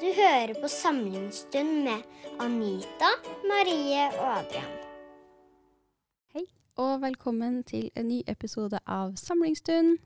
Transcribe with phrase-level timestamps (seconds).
[0.00, 2.02] Du hører på Samlingsstund med
[2.42, 3.08] Anita,
[3.48, 4.74] Marie og Adrian.
[6.34, 6.44] Hei,
[6.78, 9.96] og velkommen til en ny episode av Samlingsstund.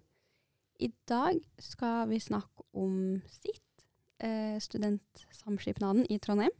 [0.80, 3.84] I dag skal vi snakke om sitt,
[4.20, 6.52] eh, studentsamskipnaden i Trondheim.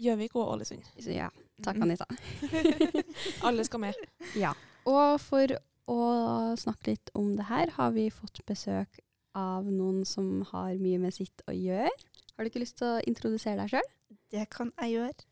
[0.00, 0.82] Gjøvik og Ålesund.
[1.06, 1.28] Ja,
[1.62, 1.82] takk Mhm.
[1.82, 2.06] Anita.
[3.46, 3.94] Alle skal med.
[4.36, 4.52] Ja.
[4.86, 5.46] Og for
[5.88, 8.98] å snakke litt om det her, har vi fått besøk
[9.34, 11.90] av noen som har mye med sitt å gjøre.
[12.40, 13.88] Har du ikke lyst til å introdusere deg sjøl?
[14.32, 15.24] Det kan jeg gjøre.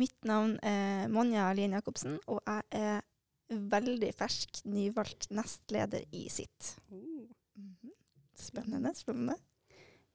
[0.00, 3.02] Mitt navn er Monja Lien Jacobsen, og jeg er
[3.74, 6.70] veldig fersk, nyvalgt nestleder i sitt.
[6.88, 7.92] Mhm.
[8.32, 9.36] Spennende, spennende.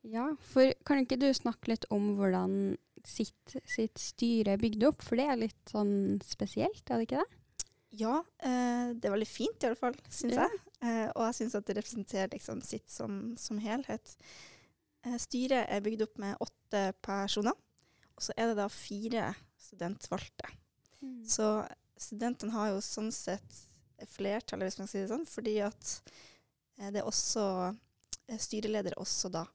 [0.10, 2.58] Ja, for kan ikke du snakke litt om hvordan
[3.06, 5.06] sitt, sitt styre er bygd opp?
[5.06, 7.42] For det er litt sånn spesielt, er det ikke det?
[8.02, 10.50] Ja, eh, det er veldig fint i alle fall, syns Ja.
[10.50, 10.60] jeg.
[10.82, 14.18] Eh, og jeg syns at det representerer liksom sitt som, som helhet.
[15.08, 17.56] Eh, styret er bygd opp med åtte personer,
[18.18, 19.30] og så er det da fire
[19.62, 20.50] studentvalgte.
[21.30, 21.46] Så
[21.98, 23.60] studentene har jo sånn sett
[24.12, 25.92] flertallet, hvis man sier det sånn, fordi at
[26.78, 27.44] eh, det er også
[28.28, 29.46] eh, styreleder er også da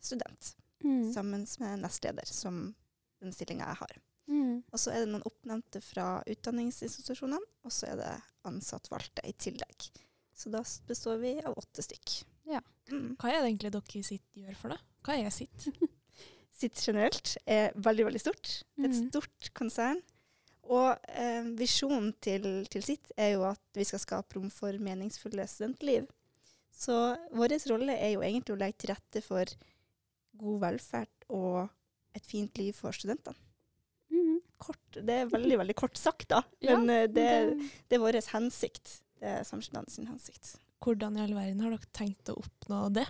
[0.00, 1.08] student, Mm.
[1.12, 2.74] sammen med nestleder, som
[3.18, 3.96] den stillinga jeg har.
[4.30, 4.60] Mm.
[4.70, 8.12] Og så er det noen oppnevnte fra utdanningsinstitusjonene, og så er det
[8.46, 9.88] ansattvalgte i tillegg.
[10.30, 12.12] Så da består vi av åtte stykk.
[12.46, 12.60] Ja.
[12.90, 13.16] Mm.
[13.20, 14.78] Hva er det egentlig dere sitt gjør for det?
[15.04, 15.68] Hva er sitt?
[16.58, 18.48] Sitt generelt er veldig, veldig stort.
[18.74, 19.10] Det er et Mhm.
[19.12, 20.00] stort konsern.
[20.68, 25.46] Og eh, visjonen til, til sitt er jo at vi skal skape rom for meningsfulle
[25.48, 26.08] studentliv.
[26.74, 26.96] Så
[27.32, 29.44] vår rolle er jo egentlig å legge til rette for
[30.36, 31.68] god velferd og
[32.18, 33.36] et fint liv for studentene.
[34.10, 34.40] Mm.
[34.58, 36.42] Kort, det er veldig, veldig kort sagt, da.
[36.62, 38.98] Men ja, det, det- det er vår hensikt.
[39.18, 40.56] Det er samskipnaden sin hensikt.
[40.84, 43.06] Hvordan i all verden har dere tenkt å oppnå det?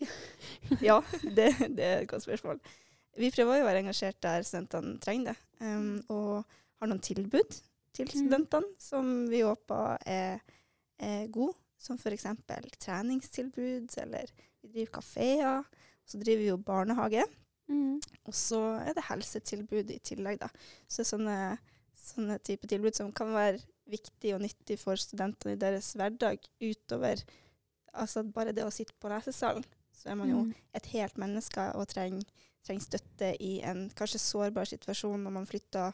[0.80, 2.60] Ja, det, det er et godt spørsmål.
[3.20, 6.44] Vi prøver å være engasjert der studentene trenger det, um, og
[6.80, 7.58] har noen tilbud
[7.92, 8.12] til Mm.
[8.14, 10.38] studentene som vi håper er,
[11.02, 12.24] er gode, som f.eks.
[12.80, 14.30] treningstilbud, eller
[14.62, 15.64] vi driver kafeer.
[16.06, 17.24] Så driver vi jo barnehage,
[17.70, 18.00] Mm.
[18.26, 20.40] og så er det helsetilbud i tillegg.
[20.40, 20.48] Da.
[20.90, 21.58] Så sånne,
[21.94, 27.22] sånne type tilbud som kan være viktig og nyttig for studentene i deres hverdag utover
[27.92, 29.64] altså bare det å sitte på lesesalen.
[29.92, 30.54] Så er man jo Mm.
[30.74, 32.24] et helt menneske og trenger,
[32.64, 35.92] treng støtte i en kanskje sårbar situasjon når man flytter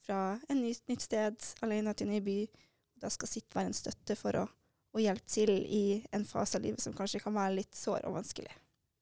[0.00, 2.48] fra en ny, nytt sted alene til en ny by.
[2.96, 4.48] Da skal sitt være en støtte for å,
[4.94, 8.14] å hjelpe til i en fase av livet som kanskje kan være litt sår og
[8.14, 8.52] vanskelig.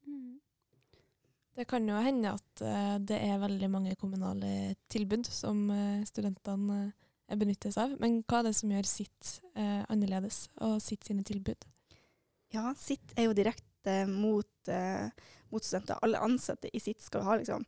[0.07, 0.41] Mm.
[1.55, 6.87] Det kan jo hende at eh, det er veldig mange kommunale tilbud som uh, studentene
[6.89, 6.93] uh,
[7.39, 7.95] benyttes av.
[8.03, 11.67] Men hva er det som gjør sitt eh, annerledes, og sitt sine tilbud?
[12.51, 15.07] Ja, sitt er jo direkte mot, eh,
[15.53, 16.01] mot studenter.
[16.03, 17.67] Alle ansatte i sitt skal ha liksom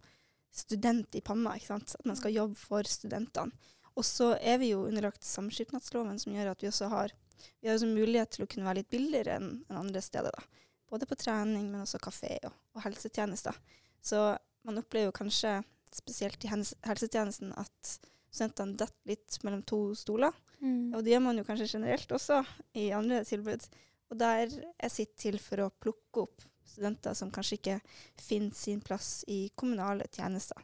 [0.52, 1.94] student i panna, ikke sant?
[1.98, 3.54] At man skal jobbe for studentene.
[3.92, 7.12] Og så er vi jo underlagt samskipnadsloven, som gjør at vi også har,
[7.60, 10.32] vi har også mulighet til å kunne være litt billigere enn en andre steder.
[10.32, 10.64] da.
[10.92, 13.56] Både på trening, men også kafé og, og helsetjenester.
[14.02, 14.22] Så
[14.64, 15.60] man opplever jo kanskje,
[15.92, 17.98] spesielt i helsetjenesten, at
[18.32, 20.34] studentene detter litt mellom to stoler.
[20.62, 20.94] Mm.
[20.94, 22.40] Og det gjør man jo kanskje generelt også
[22.78, 23.66] i andre tilbud.
[24.12, 27.78] Og der er sitt til for å plukke opp studenter som kanskje ikke
[28.20, 30.60] finner sin plass i kommunale tjenester.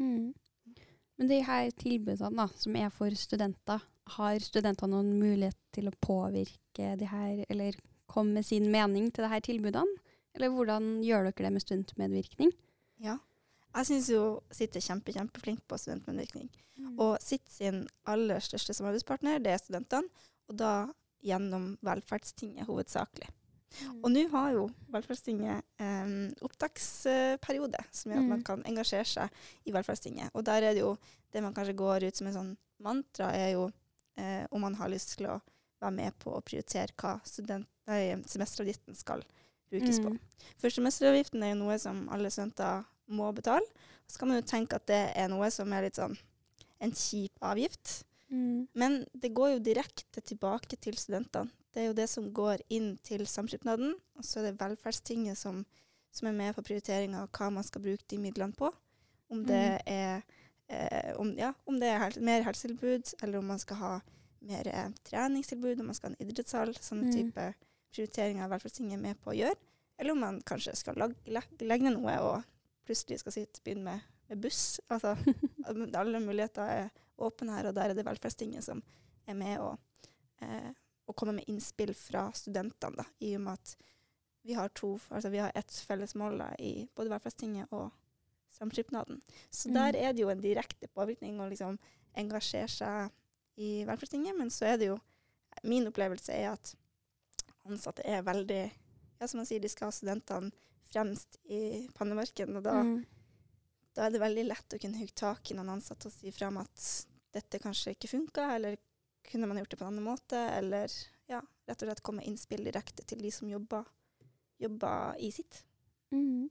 [0.00, 0.34] Mm.
[1.18, 3.82] Men de her tilbudene da, som er for studenter,
[4.18, 7.76] har studentene noen mulighet til å påvirke de her, eller
[8.08, 9.98] komme med sin mening til de her tilbudene?
[10.36, 12.52] Eller hvordan gjør dere det med studentmedvirkning?
[13.02, 13.18] Ja.
[13.74, 14.22] Jeg syns jo
[14.54, 16.48] sitt er kjempe, kjempeflink på studentmedvirkning.
[16.78, 16.94] Mm.
[16.98, 20.08] Og sitt sin aller største samarbeidspartner, det er studentene.
[20.48, 20.88] Og da
[21.24, 23.28] gjennom Velferdstinget hovedsakelig.
[23.68, 23.98] Mm.
[24.00, 26.14] Og nå har jo Velferdstinget eh,
[26.46, 28.44] opptaksperiode, som gjør at man Mm.
[28.44, 29.28] kan engasjere seg
[29.66, 30.30] i Velferdstinget.
[30.34, 30.96] Og der er det jo
[31.32, 33.70] det man kanskje går ut som en sånn mantra, er jo
[34.16, 35.40] eh, om man har lyst til å
[35.80, 39.22] være med på å prioritere hva student, nei, semesteravgiften skal
[39.70, 40.10] brukes på.
[40.10, 40.18] Mm.
[40.58, 43.64] For semesteravgiften er jo noe som alle studenter må betale.
[44.08, 46.16] Så kan man jo tenke at det er noe som er litt sånn
[46.80, 48.04] en kjip avgift.
[48.30, 48.68] Mm.
[48.78, 51.50] Men det går jo direkte tilbake til studentene.
[51.72, 55.62] Det er jo det som går inn til samskipnaden, og så er det velferdstinget som,
[56.14, 58.70] som er med på prioriteringa av hva man skal bruke de midlene på.
[59.28, 60.22] Om det er,
[60.72, 63.92] eh, om, ja, om det er hel mer helsetilbud, eller om man skal ha
[64.48, 66.72] mer eh, treningstilbud, om man skal ha en idrettshall.
[66.80, 67.12] Sånne Mm.
[67.12, 67.54] type
[67.92, 69.56] prioriteringer er velferdstinget er med på å gjøre.
[69.98, 72.44] Eller om man kanskje skal legge ned noe og
[72.88, 74.80] plutselig skal sitte begynne med, med buss.
[74.88, 75.14] Altså,
[76.00, 78.80] alle muligheter er åpne her, og der er det velferdstinget som
[79.28, 79.78] er med og,
[80.44, 80.70] eh,
[81.08, 83.76] og kommer med innspill fra studentene, da, i og med at
[84.48, 87.90] vi har to, altså vi har ett felles mål da, i både velferdstinget og
[88.54, 89.20] samskipnaden.
[89.50, 89.74] Så Mm.
[89.74, 91.76] der er det jo en direkte påvirkning å liksom
[92.16, 93.10] engasjere seg
[93.60, 94.38] i velferdstinget.
[94.38, 94.98] Men så er det jo
[95.66, 96.74] Min opplevelse er at
[97.66, 98.70] ansatte er veldig
[99.20, 100.52] Ja, som man sier, de skal ha studentene
[100.92, 102.56] fremst i pannemarken.
[102.56, 103.04] Og da, Mm.
[103.94, 106.58] da er det veldig lett å kunne hugge tak i noen ansatte og si fram
[106.58, 108.78] at dette kanskje ikke funka, eller
[109.28, 110.88] kunne man gjort det på en annen måte, eller
[111.28, 113.84] ja, rett og slett komme med innspill direkte til de som jobber,
[114.58, 115.62] jobber i sitt.
[116.10, 116.48] Mm.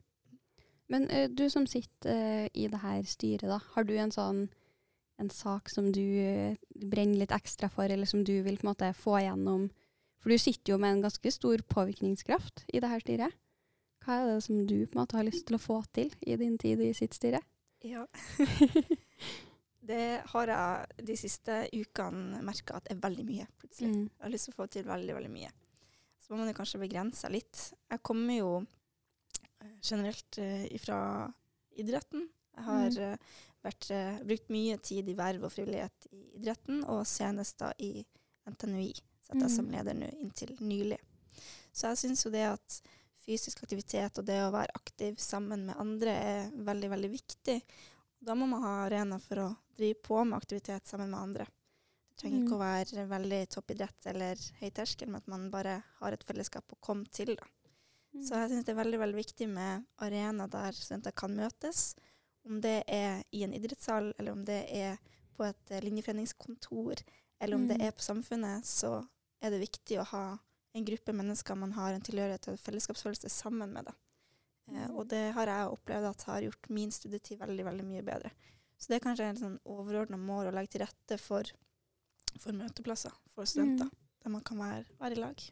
[0.90, 4.48] Men eh, du som sitter eh, i det her styret, da, har du en sånn
[5.20, 8.70] en sak som du eh, brenner litt ekstra for, eller som du vil på en
[8.70, 9.72] måte få igjennom?
[10.22, 13.34] For du sitter jo med en ganske stor påvirkningskraft i det her styret.
[14.08, 16.38] Hva er det som du på en måte har lyst til å få til i
[16.40, 17.42] din tid i sitt styre?
[17.84, 18.06] Ja.
[19.90, 23.90] det har jeg de siste ukene merka at er veldig mye, plutselig.
[23.92, 24.06] Mm.
[24.08, 25.52] Jeg har lyst til å få til veldig, veldig mye.
[26.24, 27.66] Så må man jo kanskje begrense litt.
[27.92, 31.00] Jeg kommer jo eh, generelt uh, ifra
[31.76, 32.30] idretten.
[32.58, 33.34] Jeg har eh,
[33.68, 37.92] vært, uh, brukt mye tid i verv og frivillighet i idretten, og senest da i
[38.48, 38.94] NTNUI.
[39.28, 39.56] Satt jeg Mm.
[39.58, 41.02] som leder nå inntil nylig.
[41.76, 42.80] Så jeg syns jo det at
[43.28, 47.58] fysisk aktivitet og det å være aktiv sammen med andre er veldig, veldig viktig.
[48.24, 49.48] Da må man ha arena for å
[49.78, 51.46] drive på med aktivitet sammen med andre.
[52.10, 52.58] Det trenger ikke Mm.
[52.58, 56.80] å være veldig toppidrett eller høy terskel, men at man bare har et fellesskap å
[56.82, 57.36] komme til.
[57.36, 57.46] Da.
[58.24, 61.94] Så jeg syns det er veldig, veldig viktig med arena der studenter kan møtes.
[62.48, 64.98] Om det er i en idrettshall, eller om det er
[65.38, 66.96] på et eh, linjeforeningskontor,
[67.40, 67.86] eller om det Mm.
[67.88, 69.08] er på Samfunnet, så
[69.42, 70.40] er det viktig å ha
[70.78, 73.90] en gruppe mennesker man har en tilhørighet og fellesskapsfølelse sammen med.
[74.72, 78.32] Eh, og det har jeg opplevd at har gjort min studietid veldig, veldig mye bedre.
[78.78, 81.48] Så det er kanskje en sånn overordna mål å legge til rette for,
[82.38, 84.04] for møteplasser for studenter, Mm.
[84.24, 85.46] der man kan være, være i lag.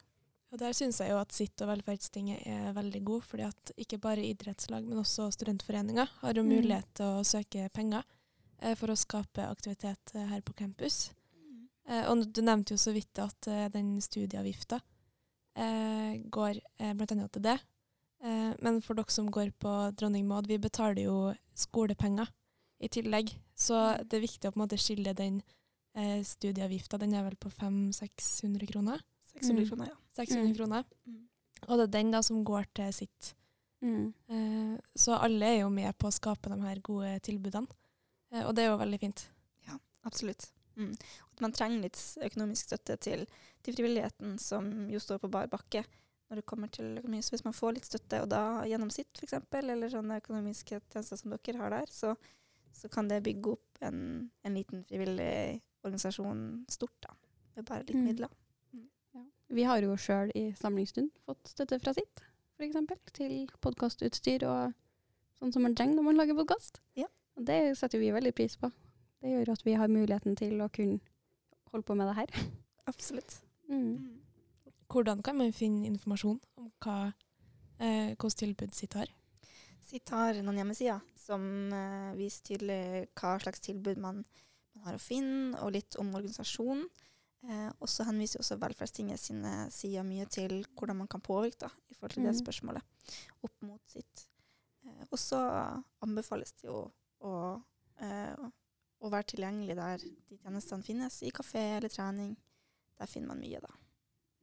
[0.51, 3.97] Og der syns jeg jo at Sitt og velferdstinget er veldig god, fordi at ikke
[3.99, 6.49] bare idrettslag, men også studentforeninger har jo Mm.
[6.53, 8.03] mulighet til å søke penger
[8.61, 11.11] eh, for å skape aktivitet eh, her på campus.
[11.87, 14.79] Eh, og du nevnte jo så vidt at eh, den studieavgifta
[15.55, 17.27] eh, går eh, bl.a.
[17.27, 17.57] til det.
[18.23, 21.17] Eh, men for dere som går på Dronning Maud, vi betaler jo
[21.55, 22.27] skolepenger
[22.83, 23.33] i tillegg.
[23.55, 25.41] Så det er viktig å på en måte skille den
[25.95, 26.97] eh, studieavgifta.
[26.99, 29.01] Den er vel på 500-600 kroner?
[29.35, 29.69] 600 Mm.
[29.69, 29.95] kroner, ja.
[30.15, 30.55] 600 Mm.
[30.55, 30.83] kroner.
[31.07, 31.21] Mm.
[31.67, 33.33] Og det er den da som går til sitt.
[33.81, 34.13] Mm.
[34.29, 37.67] Eh, så alle er jo med på å skape de her gode tilbudene.
[38.31, 39.27] Eh, og det er jo veldig fint.
[39.67, 40.51] Ja, Absolutt.
[40.77, 40.95] Mm.
[41.35, 43.25] At man trenger litt økonomisk støtte til,
[43.65, 45.81] til frivilligheten, som jo står på bar bakke
[46.29, 47.19] når det kommer til økonomi.
[47.21, 51.19] Så hvis man får litt støtte, og da gjennom sitt f.eks., eller sånne økonomiske tjenester
[51.19, 52.15] som dere har der, så,
[52.73, 53.99] så kan det bygge opp en,
[54.47, 57.13] en liten frivillig organisasjon stort, da.
[57.55, 58.07] Med bare litt Mm.
[58.09, 58.31] midler.
[59.55, 62.23] Vi har jo sjøl i Samlingsstund fått støtte fra sitt,
[62.57, 62.79] f.eks.
[63.13, 64.73] til podkastutstyr og
[65.37, 66.81] sånn som man trenger når man lager podkast.
[66.97, 67.05] Ja.
[67.37, 68.71] Og det setter vi veldig pris på.
[69.21, 70.97] Det gjør at vi har muligheten til å kunne
[71.75, 72.33] holde på med det her.
[72.91, 73.37] Absolutt.
[73.69, 74.21] Mm.
[74.91, 76.97] Hvordan kan man finne informasjon om hva,
[77.79, 79.09] eh, hvilket tilbud sitt har?
[79.85, 81.41] Sitt har noen hjemmesider som
[81.73, 84.23] eh, viser tydelig hva slags tilbud man,
[84.75, 86.85] man har å finne, og litt om organisasjonen.
[87.45, 91.69] Eh, og så henviser også Velferdstinget sine sider mye til hvordan man kan påvirke da,
[91.91, 92.41] i forhold til det Mhm.
[92.41, 92.81] spørsmålet
[93.45, 94.27] opp mot sitt.
[94.85, 95.41] Eh, og så
[96.01, 96.91] anbefales det jo
[97.21, 97.61] å,
[98.01, 98.33] eh,
[99.05, 102.35] å være tilgjengelig der de tjenestene finnes, i kafé eller trening.
[102.99, 103.71] Der finner man mye, da.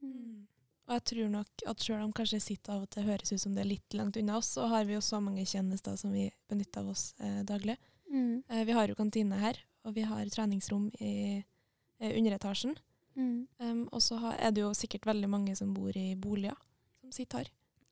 [0.03, 0.43] Mm.
[0.83, 3.53] Og jeg tror nok at selv om kanskje sitt av og til høres ut som
[3.55, 6.27] det er litt langt unna oss, så har vi jo så mange tjenester som vi
[6.51, 7.77] benytter av oss eh, daglig.
[8.11, 8.43] Mm.
[8.49, 12.75] Eh, vi har jo kantine her, og vi har treningsrom i eh, underetasjen.
[13.15, 13.47] Mm.
[13.61, 16.57] Um, og så er det jo sikkert veldig mange som bor i boliger
[16.99, 17.51] som sitter her.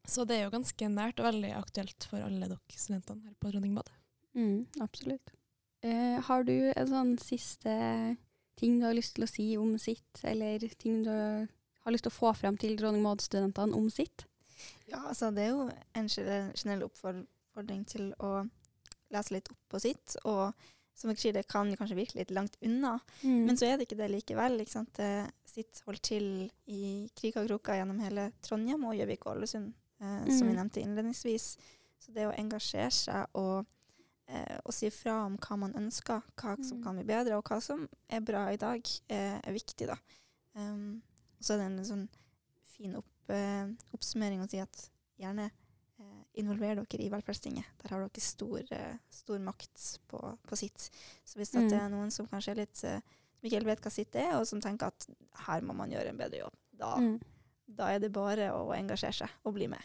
[0.09, 3.51] Så det er jo ganske nært og veldig aktuelt for alle dere studentene her på
[3.53, 3.93] Dronningbadet.
[4.33, 5.33] Mm, absolutt.
[5.83, 7.71] Eh, har du en sånn siste
[8.59, 12.11] ting du har lyst til å si om sitt, eller ting du har lyst til
[12.11, 14.25] å få frem til Dronning Maud-studentene om sitt?
[14.91, 18.43] Ja, altså det er jo en generell oppfordring til å
[19.11, 20.15] lese litt opp på sitt.
[20.29, 20.53] Og
[20.93, 23.45] som dere sier, det kan kanskje virke litt langt unna, Mm.
[23.47, 24.59] men så er det ikke det likevel.
[24.61, 24.93] Ikke sant?
[24.93, 29.73] Det sitt holdt til i kriker og kroker gjennom hele Trondheim og Gjøvik og Ålesund,
[29.99, 30.55] eh, som vi Mm.
[30.61, 31.57] nevnte innledningsvis.
[31.99, 33.65] Så det å engasjere seg og,
[34.31, 36.83] eh, og si fra om hva man ønsker, hva som Mm.
[36.85, 39.87] kan bli bedre, og hva som er bra i dag, er, er viktig.
[39.87, 39.97] da.
[40.55, 41.01] Um,
[41.41, 42.07] så er det en sånn
[42.75, 45.49] fin opp, eh, oppsummering å si at gjerne
[46.01, 47.65] eh, involver dere i Velferdstinget.
[47.83, 50.89] Der har dere stor, eh, stor makt på, på sitt.
[51.25, 51.69] Så hvis Mm.
[51.69, 54.33] det er noen som kanskje er litt eh, som ikke helt vet hva sitt er,
[54.39, 55.07] og som tenker at
[55.47, 57.19] her må man gjøre en bedre jobb, da, Mm.
[57.67, 59.81] da er det bare å engasjere seg og bli med.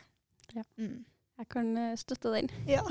[0.55, 0.63] Ja.
[0.79, 1.05] Mm.
[1.39, 2.49] Jeg kan eh, støtte den.
[2.77, 2.83] Ja.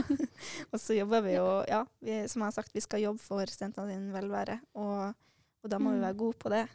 [0.72, 3.46] og så jobber vi jo, ja, vi, som jeg har sagt, vi skal jobbe for
[3.50, 5.16] studentene sin velvære, og,
[5.64, 6.06] og da må vi Mm.
[6.06, 6.68] være gode på det.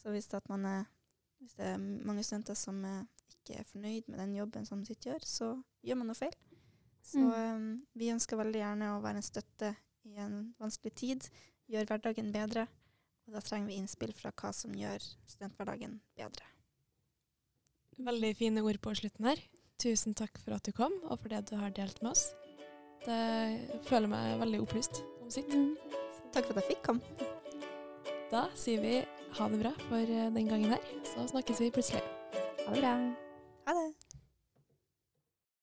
[0.00, 0.84] Så hvis, det at man er,
[1.40, 3.02] hvis det er mange studenter som eh,
[3.34, 5.50] ikke er fornøyd med den jobben som sitt gjør, så
[5.84, 6.32] gjør man noe feil.
[7.02, 7.32] Så Mm.
[7.32, 9.74] um, vi ønsker veldig gjerne å være en støtte
[10.04, 11.28] i en vanskelig tid,
[11.68, 12.66] gjøre hverdagen bedre.
[13.26, 16.44] Og da trenger vi innspill fra hva som gjør studenthverdagen bedre.
[18.00, 19.40] Veldig fine ord på slutten her.
[19.80, 22.34] Tusen takk for at du kom, og for det du har delt med oss.
[23.06, 25.54] Det føler meg veldig opplyst om sitt.
[26.34, 27.30] Takk for at jeg fikk komme.
[28.30, 29.00] Da sier vi
[29.38, 32.04] ha det bra for eh, den gangen her, så snakkes vi plutselig.
[32.66, 32.94] Ha det bra.